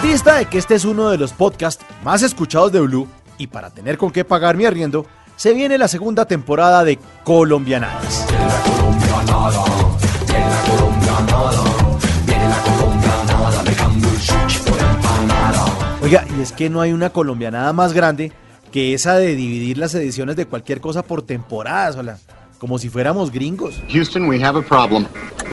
En 0.00 0.12
de 0.12 0.46
que 0.46 0.58
este 0.58 0.76
es 0.76 0.84
uno 0.84 1.10
de 1.10 1.18
los 1.18 1.32
podcasts 1.32 1.84
más 2.04 2.22
escuchados 2.22 2.70
de 2.70 2.80
Blue, 2.80 3.08
y 3.36 3.48
para 3.48 3.70
tener 3.70 3.98
con 3.98 4.12
qué 4.12 4.24
pagar 4.24 4.56
mi 4.56 4.64
arriendo, 4.64 5.04
se 5.34 5.52
viene 5.54 5.76
la 5.76 5.88
segunda 5.88 6.24
temporada 6.24 6.84
de 6.84 7.00
Colombianadas. 7.24 8.26
Oiga, 16.00 16.24
y 16.38 16.42
es 16.42 16.52
que 16.52 16.70
no 16.70 16.80
hay 16.80 16.92
una 16.92 17.10
colombianada 17.10 17.72
más 17.72 17.92
grande 17.92 18.30
que 18.70 18.94
esa 18.94 19.16
de 19.16 19.34
dividir 19.34 19.78
las 19.78 19.94
ediciones 19.94 20.36
de 20.36 20.46
cualquier 20.46 20.80
cosa 20.80 21.02
por 21.02 21.22
temporadas, 21.22 21.96
hola, 21.96 22.18
como 22.58 22.78
si 22.78 22.88
fuéramos 22.88 23.32
gringos. 23.32 23.82
Houston, 23.90 24.28
we 24.28 24.42
have 24.42 24.56
a 24.56 24.62
problem. 24.62 25.06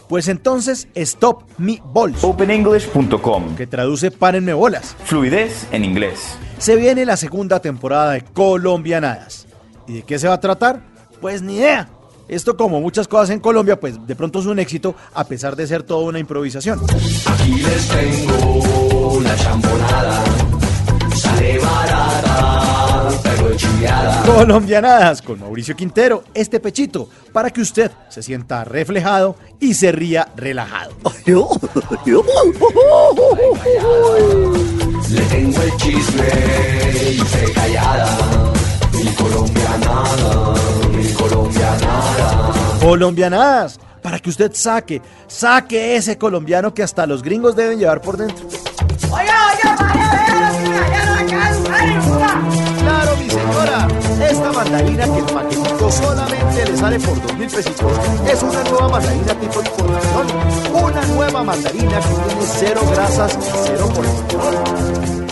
Pues 0.07 0.27
entonces, 0.27 0.87
Stop 0.95 1.43
Me 1.57 1.81
Balls. 1.93 2.23
OpenEnglish.com. 2.23 3.55
Que 3.55 3.67
traduce 3.67 4.11
Párenme 4.11 4.53
bolas. 4.53 4.95
Fluidez 5.03 5.67
en 5.71 5.83
inglés. 5.83 6.37
Se 6.59 6.75
viene 6.75 7.05
la 7.05 7.17
segunda 7.17 7.59
temporada 7.59 8.11
de 8.11 8.21
Colombianadas. 8.21 9.47
¿Y 9.87 9.93
de 9.93 10.01
qué 10.03 10.19
se 10.19 10.27
va 10.27 10.35
a 10.35 10.39
tratar? 10.39 10.81
Pues 11.21 11.41
ni 11.41 11.57
idea. 11.57 11.89
Esto 12.27 12.57
como 12.57 12.81
muchas 12.81 13.07
cosas 13.07 13.29
en 13.29 13.39
Colombia, 13.39 13.79
pues 13.79 14.05
de 14.05 14.15
pronto 14.15 14.39
es 14.39 14.47
un 14.47 14.57
éxito 14.57 14.95
a 15.13 15.25
pesar 15.25 15.55
de 15.55 15.67
ser 15.67 15.83
toda 15.83 16.05
una 16.05 16.17
improvisación. 16.17 16.79
Aquí 17.25 17.61
les 17.61 17.87
tengo 17.87 19.19
la 19.21 19.35
champonada. 19.35 20.23
Colombianadas 24.35 25.21
con 25.21 25.39
Mauricio 25.39 25.77
Quintero, 25.77 26.25
este 26.33 26.59
pechito, 26.59 27.07
para 27.31 27.49
que 27.51 27.61
usted 27.61 27.89
se 28.09 28.21
sienta 28.21 28.65
reflejado 28.65 29.37
y 29.61 29.73
se 29.73 29.93
ría 29.93 30.27
relajado. 30.35 30.91
Le 35.09 35.21
tengo 35.21 35.61
el 35.61 35.77
chisme 35.77 36.27
y 37.11 37.17
se 37.17 37.53
callada. 37.53 38.53
Mi 38.91 39.05
colombianada, 39.13 40.53
mi 40.91 41.13
colombianada. 41.13 42.53
Colombianadas, 42.81 43.79
para 44.01 44.19
que 44.19 44.31
usted 44.31 44.51
saque, 44.53 45.01
saque 45.27 45.95
ese 45.95 46.17
colombiano 46.17 46.73
que 46.73 46.83
hasta 46.83 47.07
los 47.07 47.23
gringos 47.23 47.55
deben 47.55 47.79
llevar 47.79 48.01
por 48.01 48.17
dentro. 48.17 48.45
Claro, 49.07 50.04
mandarina 54.65 55.05
que 55.05 55.19
el 55.19 55.25
paquetito 55.25 55.91
solamente 55.91 56.65
le 56.65 56.77
sale 56.77 56.99
por 56.99 57.21
dos 57.21 57.33
mil 57.37 57.49
pesitos 57.49 57.91
es 58.27 58.43
una 58.43 58.63
nueva 58.63 58.89
mandarina 58.89 59.33
tipo 59.39 59.59
importación. 59.61 60.83
Una 60.83 61.05
nueva 61.05 61.43
mandarina 61.43 61.99
que 61.99 62.07
tiene 62.07 62.41
cero 62.59 62.81
grasas 62.91 63.37
y 63.37 63.57
cero 63.65 63.89
colesterol. 63.93 65.24